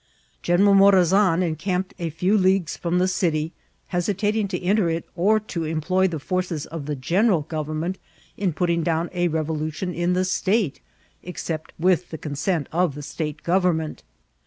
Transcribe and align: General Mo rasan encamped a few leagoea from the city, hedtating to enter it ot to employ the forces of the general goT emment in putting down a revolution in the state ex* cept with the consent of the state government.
General 0.41 0.73
Mo 0.73 0.89
rasan 0.91 1.43
encamped 1.43 1.93
a 1.99 2.09
few 2.09 2.35
leagoea 2.35 2.79
from 2.79 2.97
the 2.97 3.07
city, 3.07 3.53
hedtating 3.93 4.49
to 4.49 4.59
enter 4.63 4.89
it 4.89 5.07
ot 5.15 5.47
to 5.49 5.63
employ 5.65 6.07
the 6.07 6.17
forces 6.17 6.65
of 6.65 6.87
the 6.87 6.95
general 6.95 7.43
goT 7.43 7.69
emment 7.69 7.97
in 8.35 8.51
putting 8.51 8.81
down 8.81 9.11
a 9.13 9.27
revolution 9.27 9.93
in 9.93 10.13
the 10.13 10.25
state 10.25 10.79
ex* 11.23 11.43
cept 11.43 11.71
with 11.77 12.09
the 12.09 12.17
consent 12.17 12.67
of 12.71 12.95
the 12.95 13.03
state 13.03 13.43
government. 13.43 14.01